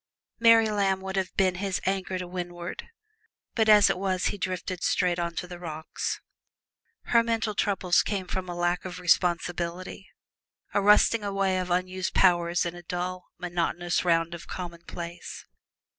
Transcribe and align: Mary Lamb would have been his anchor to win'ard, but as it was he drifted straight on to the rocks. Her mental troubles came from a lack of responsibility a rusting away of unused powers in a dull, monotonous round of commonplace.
Mary 0.39 0.67
Lamb 0.67 0.99
would 1.01 1.15
have 1.15 1.31
been 1.37 1.53
his 1.61 1.79
anchor 1.85 2.17
to 2.17 2.25
win'ard, 2.27 2.87
but 3.53 3.69
as 3.69 3.87
it 3.87 3.99
was 3.99 4.25
he 4.33 4.37
drifted 4.39 4.81
straight 4.83 5.19
on 5.19 5.35
to 5.35 5.45
the 5.45 5.59
rocks. 5.59 6.19
Her 7.03 7.21
mental 7.21 7.53
troubles 7.53 8.01
came 8.01 8.25
from 8.25 8.49
a 8.49 8.55
lack 8.55 8.83
of 8.83 8.99
responsibility 8.99 10.09
a 10.73 10.81
rusting 10.81 11.23
away 11.23 11.59
of 11.59 11.69
unused 11.69 12.15
powers 12.15 12.65
in 12.65 12.73
a 12.73 12.81
dull, 12.81 13.27
monotonous 13.37 14.03
round 14.03 14.33
of 14.33 14.47
commonplace. 14.47 15.45